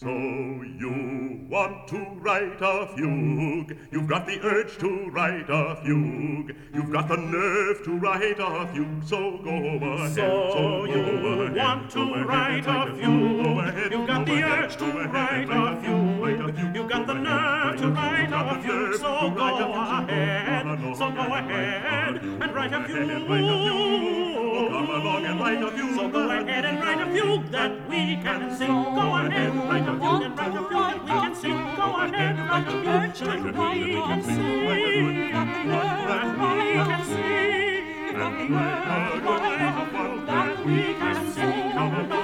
[0.00, 3.76] So you want to write a fugue?
[3.90, 6.56] You've got the urge to write a fugue.
[6.72, 9.04] You've got the nerve to write a fugue.
[9.04, 10.14] So go ahead.
[10.14, 13.92] So, so you ahead, want to write a fugue?
[13.92, 16.74] You've got the urge to write a fugue.
[16.74, 18.94] You've got the nerve to write a fugue.
[18.94, 19.72] So go
[20.08, 20.96] ahead.
[20.96, 24.29] So go ahead and write a fugue.
[25.30, 25.94] And write a fugue.
[25.94, 28.66] So go ahead and write a fugue that we can sing.
[28.66, 31.76] Go ahead, write a fugue and write a fugue that we can sing.
[31.76, 34.42] Go ahead, and write a fugue that we can sing.
[34.42, 34.90] That we
[35.30, 35.50] can
[36.90, 37.36] sing.
[40.26, 41.60] That we can sing.
[41.62, 42.18] Go ahead, write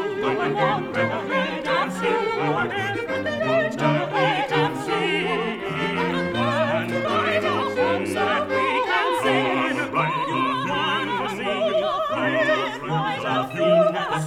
[1.06, 2.20] a fugue that sing.
[2.34, 3.95] Go ahead, that we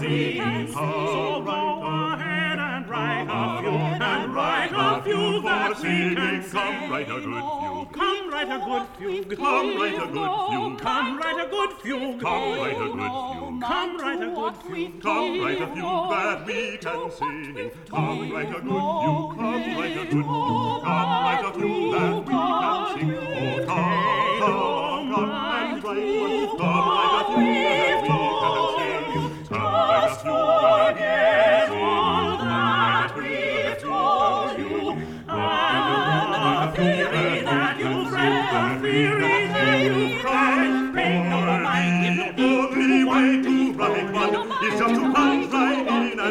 [0.09, 6.90] So go ahead and write a few, and write a few that we can Come
[6.90, 7.91] write a good fugue.
[7.93, 9.38] Come write a good fugue.
[9.38, 10.79] Come write a good fugue.
[10.79, 12.21] Come write a good fugue.
[12.21, 13.62] Come write a good fugue.
[13.62, 15.01] Come write a good fugue.
[15.04, 17.71] Come write a fugue that we can sing.
[17.88, 19.38] Come write a good fugue.
[19.38, 20.84] Come write a good fugue.
[20.85, 23.13] Come write a fugue that we can sing.
[23.21, 23.94] Oh, come,
[24.40, 26.57] come, come and write one.
[26.57, 27.59] Come write a fugue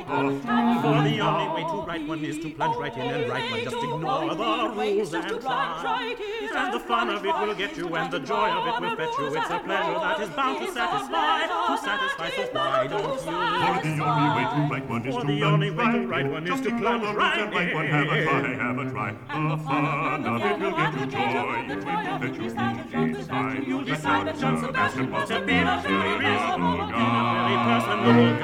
[0.00, 3.60] For the only way to write one is to plunge right in and write one.
[3.64, 4.44] Just ignore the
[4.74, 6.14] rules and try.
[6.52, 9.18] And the fun of it will get you, and the joy of it will fetch
[9.18, 9.26] you.
[9.26, 11.46] It's a pleasure that is bound to satisfy.
[11.46, 15.32] To satisfy, so why don't For the only way to write one is to the
[15.38, 16.32] plunge only way to right write in.
[16.32, 17.86] one is to plunge the rules right and one.
[17.86, 19.12] Have a try, have a try.
[19.12, 21.64] The fun of it will get you joy.
[21.70, 22.46] It will fetch you
[23.06, 23.64] each time.
[23.66, 27.46] You'll That's decide Never John Sebastian was a bit of a reasonable guy.
[27.46, 28.40] Very personable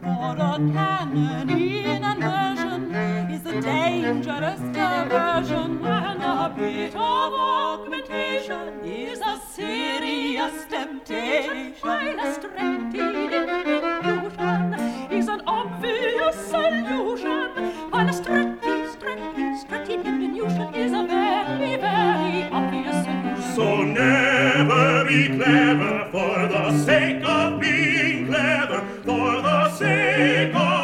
[0.00, 2.61] for the cannon in a measure.
[3.62, 11.72] dangerous diversion and a bit of augmentation is a serious temptation.
[11.74, 14.74] Finest remedy in confusion
[15.12, 17.48] is an obvious solution.
[17.90, 23.54] While a remedy, remedy, remedy diminution is a very, very obvious solution.
[23.54, 30.81] So never be clever for the sake of being clever, for the sake of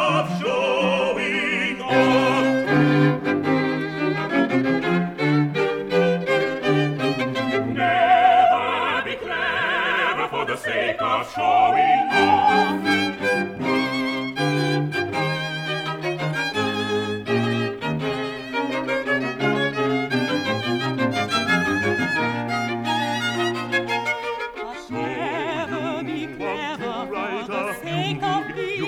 [10.39, 13.09] for the sake of showing off.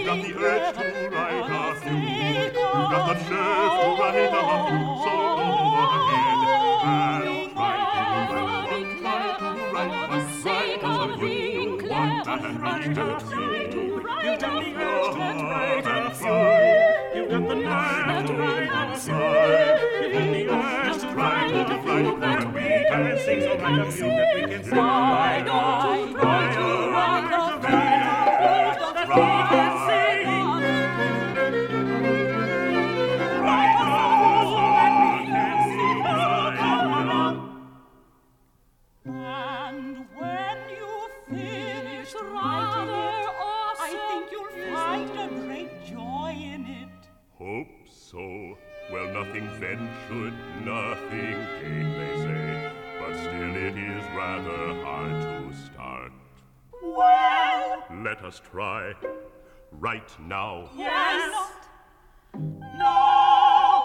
[0.07, 1.93] got the urge to write a few.
[1.93, 4.90] You got the nerve to run it up.
[12.39, 17.13] done right, that's right, you've done the edge, that's right, that's right.
[17.15, 20.01] You've got the knife, that's right, that's right.
[20.01, 22.21] You've done the edge, that's right, that's right.
[22.21, 24.77] That we can sing so kind of you that we can sing.
[24.77, 26.00] Why not?
[49.77, 50.35] Nothing ventured,
[50.65, 52.73] nothing gained, they say.
[52.99, 56.13] But still, it is rather hard to start.
[56.83, 58.95] Well, Let us try
[59.73, 60.69] right now.
[60.77, 61.53] yes.
[62.35, 63.85] No,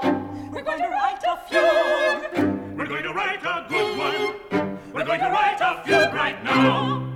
[0.51, 2.77] we're going to write a fugue.
[2.77, 4.79] We're going to write a good one.
[4.93, 7.14] We're going to write a fugue right now.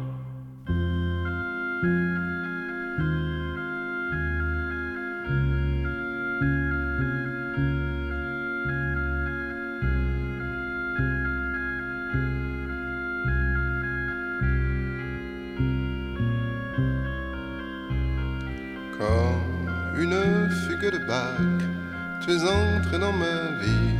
[22.30, 23.96] Tu es entré dans ma vie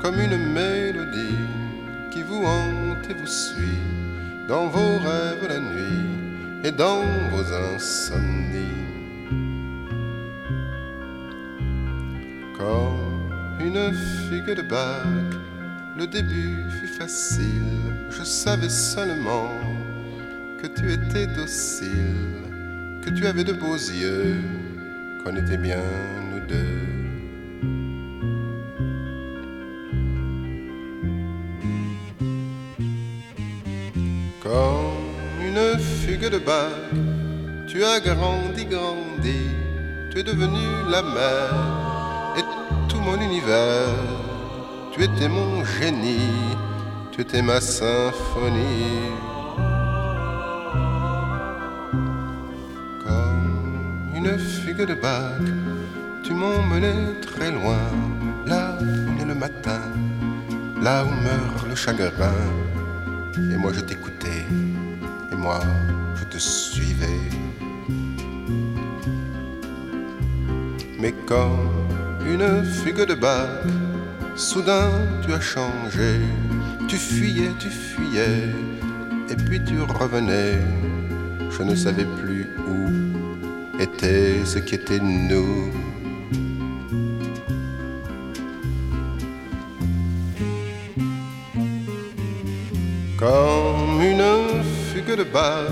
[0.00, 1.38] comme une mélodie
[2.10, 3.82] qui vous hante et vous suit
[4.46, 8.86] dans vos rêves la nuit et dans vos insomnies.
[12.56, 13.92] Comme une
[14.28, 15.30] figue de bac,
[15.96, 19.50] le début fut facile, je savais seulement
[20.62, 22.37] que tu étais docile,
[23.08, 24.36] que tu avais de beaux yeux
[25.24, 25.82] qu'on était bien
[26.30, 26.78] nous deux.
[34.42, 36.72] Comme une fugue de bac,
[37.66, 39.40] tu as grandi, grandi,
[40.10, 42.44] tu es devenu la mer et
[42.88, 43.94] tout mon univers.
[44.92, 46.58] Tu étais mon génie,
[47.12, 49.37] tu étais ma symphonie.
[54.86, 55.42] De bac,
[56.22, 57.78] tu m'emmenais très loin,
[58.46, 59.80] là où est le matin,
[60.80, 62.32] là où meurt le chagrin.
[63.36, 64.46] Et moi je t'écoutais,
[65.32, 65.58] et moi
[66.14, 67.24] je te suivais.
[71.00, 71.88] Mais comme
[72.26, 73.48] une figue de bac,
[74.36, 74.90] soudain
[75.22, 76.20] tu as changé,
[76.86, 78.54] tu fuyais, tu fuyais,
[79.28, 80.60] et puis tu revenais,
[81.50, 82.27] je ne savais plus
[83.78, 85.70] était ce qui était nous.
[93.16, 95.68] Comme une fugue de bac,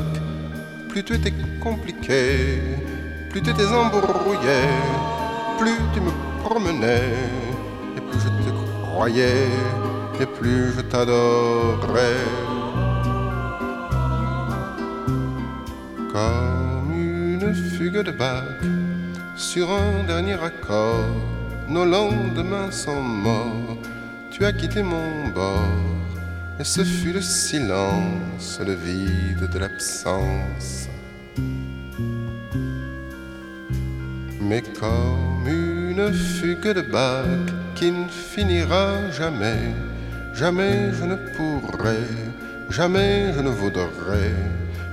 [0.88, 2.60] plus tu étais compliqué,
[3.30, 4.62] plus tu étais embrouillé,
[5.58, 6.10] plus tu me
[6.42, 7.12] promenais,
[7.96, 9.48] et plus je te croyais,
[10.20, 12.24] et plus je t'adorais.
[17.90, 18.44] De bac
[19.36, 21.06] sur un dernier accord.
[21.68, 23.78] Nos lendemains sont morts,
[24.30, 25.84] tu as quitté mon bord,
[26.58, 30.88] et ce fut le silence, le vide de l'absence.
[34.40, 37.26] Mais comme une fugue de bac
[37.74, 39.74] qui ne finira jamais,
[40.34, 42.02] jamais je ne pourrai,
[42.68, 44.34] jamais je ne voudrais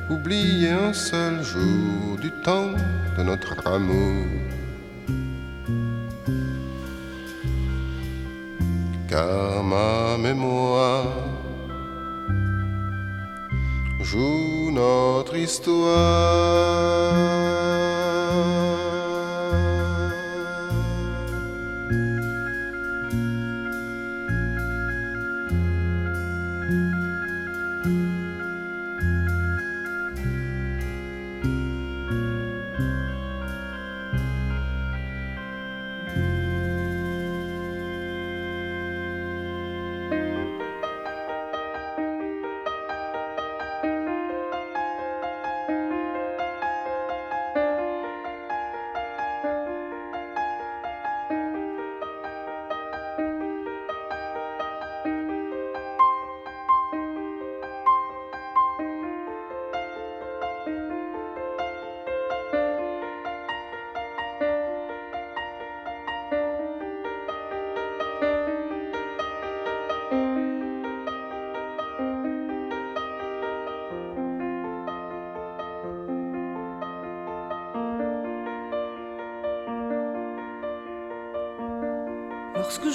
[0.10, 2.72] oublier un seul jour du temps
[3.18, 4.26] de notre amour.
[9.10, 11.06] Car ma mémoire
[14.02, 15.94] joue notre histoire.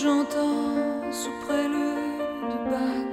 [0.00, 3.07] J'entends sous prélude de bac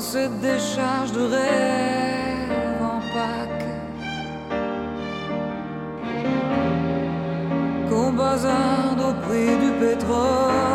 [0.00, 3.66] cette décharge de rêve en Pâques.
[7.88, 10.69] Qu'on bazarde au prix du pétrole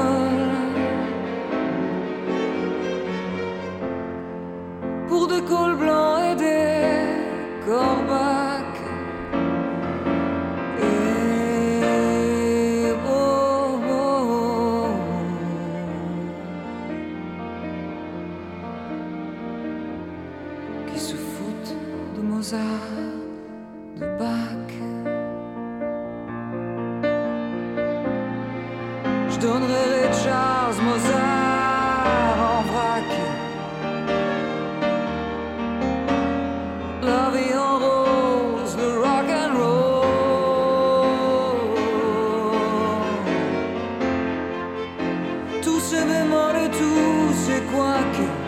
[45.95, 48.44] je me le tout, c'est quoi que.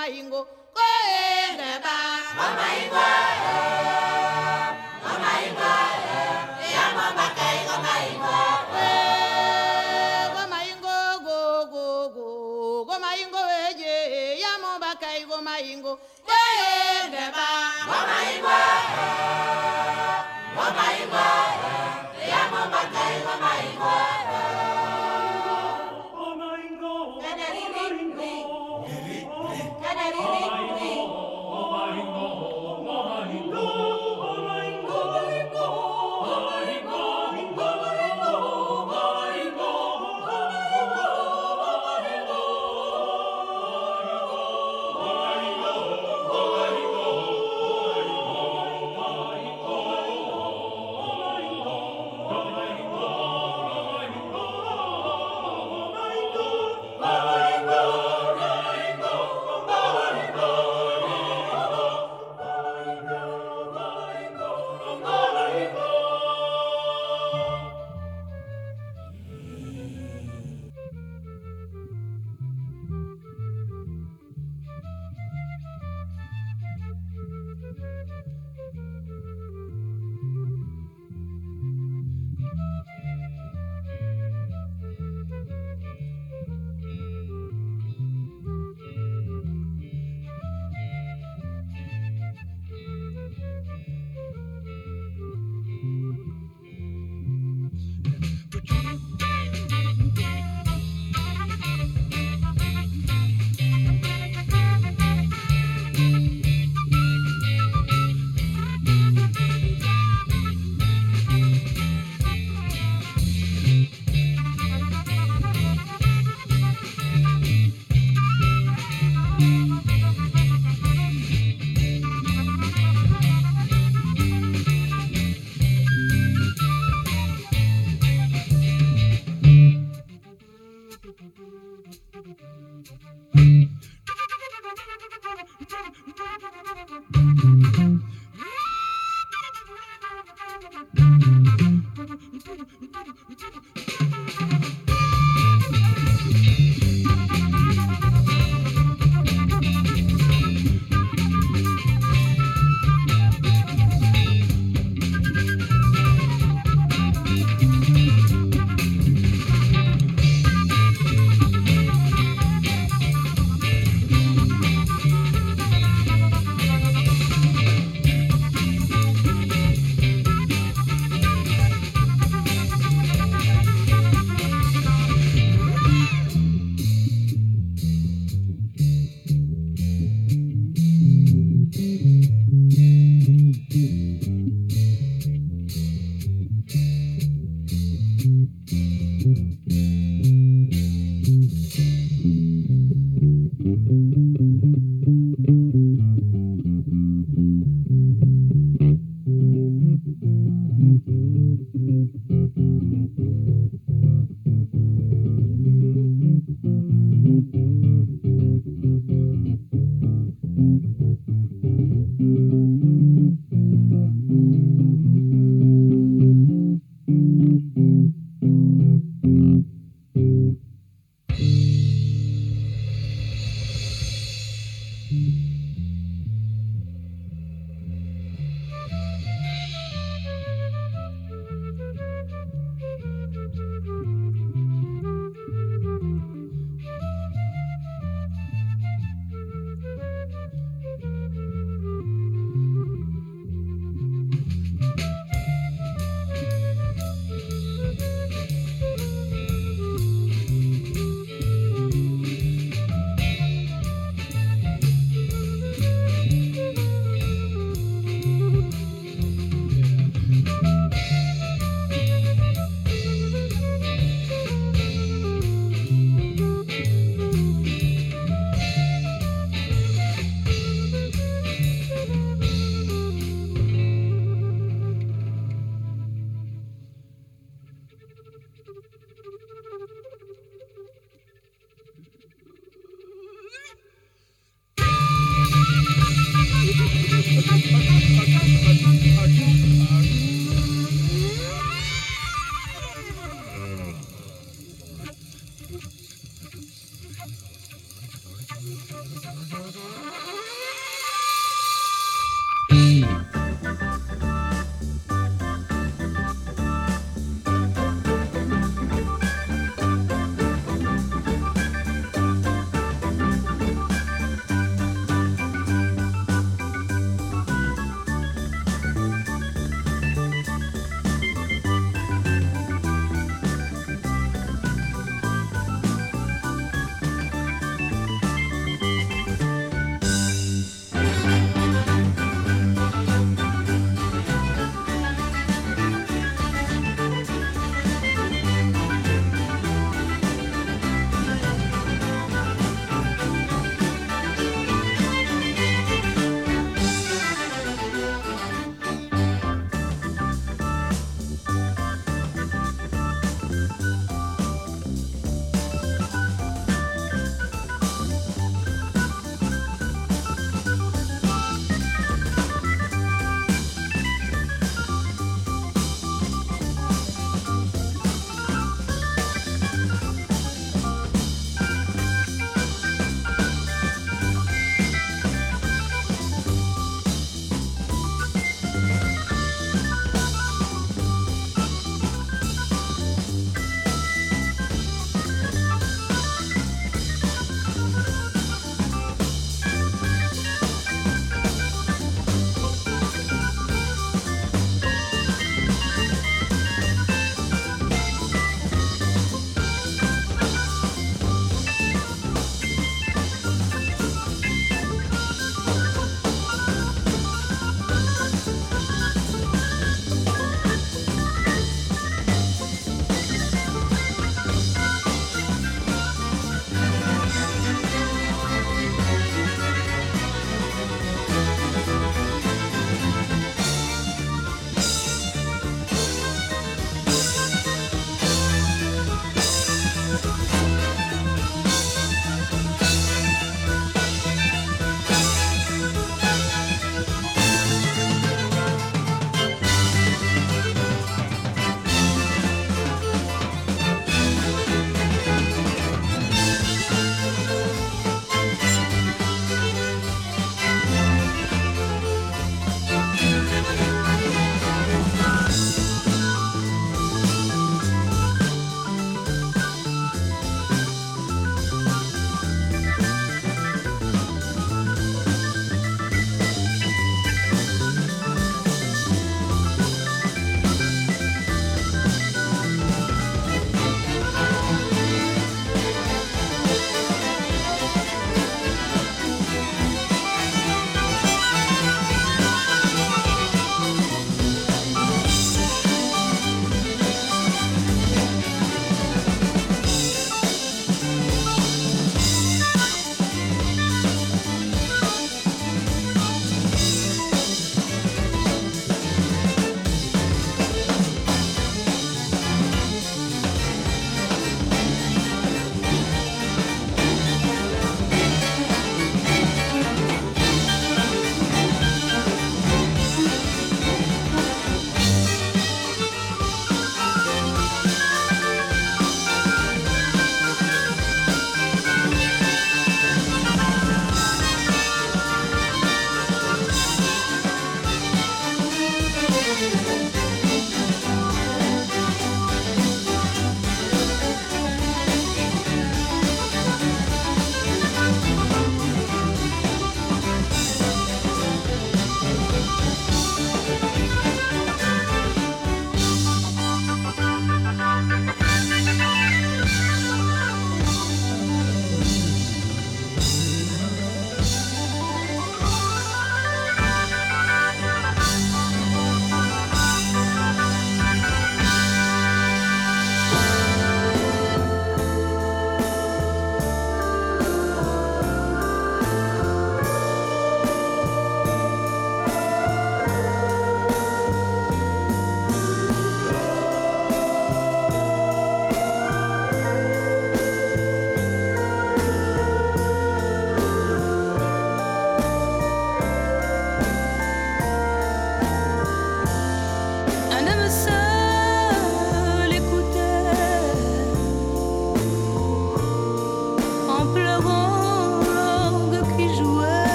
[0.00, 0.40] maingo,
[0.74, 1.96] koe ngeba.
[2.36, 4.09] Mama ingo, eh.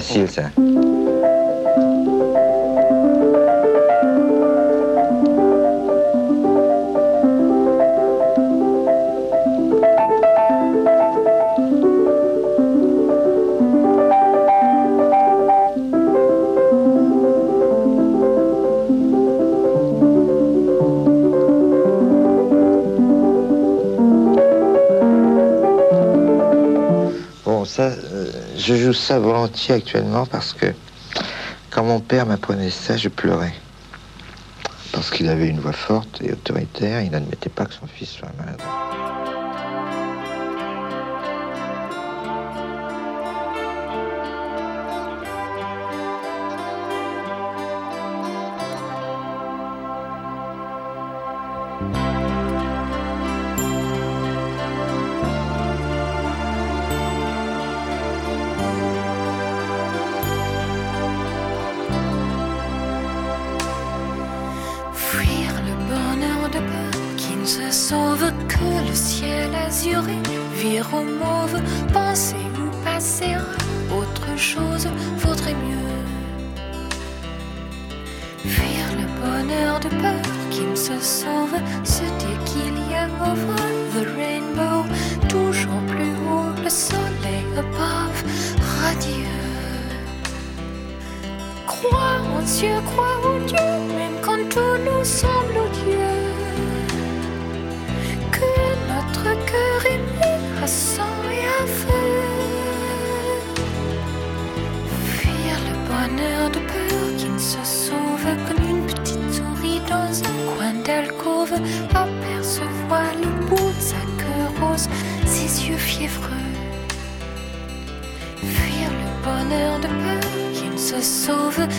[0.00, 0.81] Сейчас.
[28.62, 30.66] Je joue ça volontiers actuellement parce que
[31.70, 33.54] quand mon père m'apprenait ça, je pleurais.
[34.92, 38.28] Parce qu'il avait une voix forte et autoritaire, il n'admettait pas que son fils soit
[38.38, 38.41] malade.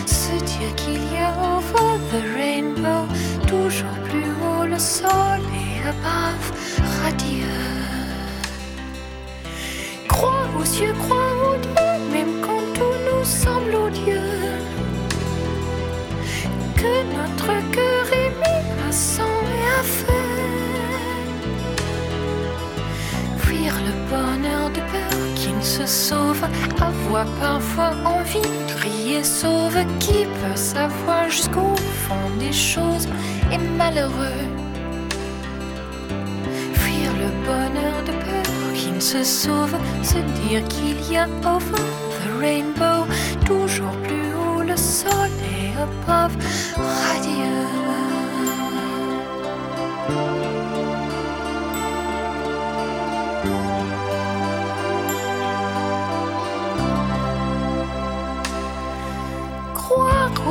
[0.08, 3.06] Se dire qu'il y a over the rainbow,
[3.47, 6.47] toujours plus haut le soleil above,
[7.04, 7.47] radieux.
[10.08, 14.39] Crois aux yeux, crois aux dieux, même quand tout nous semble odieux.
[16.76, 20.14] Que notre cœur est mis à sang et à feu.
[23.38, 25.32] Fuir le bonheur de peur
[25.64, 26.43] se sauve,
[26.82, 33.07] avoir parfois envie de crier sauve, qui peut savoir jusqu'au fond des choses?
[33.51, 34.43] Est malheureux.
[36.74, 41.82] Fuir le bonheur de peur qui ne se sauve, se dire qu'il y a over
[42.20, 43.05] the rainbow,
[43.45, 46.36] toujours plus haut le soleil above,
[46.76, 47.84] radieux.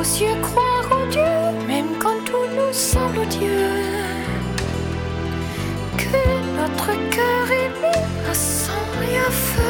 [0.02, 3.70] Croire en Dieu, même quand tout nous semble odieux.
[5.96, 6.16] Que
[6.56, 9.62] notre cœur est mis à sang et à feu.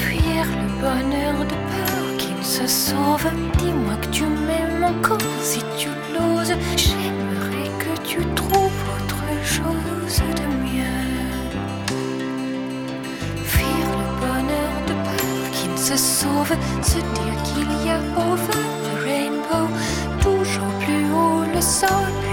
[0.00, 3.26] Fuir le bonheur de peur qui ne se sauve.
[3.58, 6.54] Dis-moi que tu m'aimes encore si tu l'oses.
[6.76, 11.09] J'aimerais que tu trouves autre chose de mieux.
[15.90, 19.66] Se sauve, se dire qu'il y a over the rainbow,
[20.20, 22.29] toujours plus haut le soleil